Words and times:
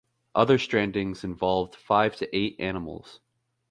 Other 0.33 0.57
strandings 0.57 1.23
involved 1.23 1.75
five 1.75 2.15
to 2.15 2.35
eight 2.35 2.55
animals. 2.57 3.19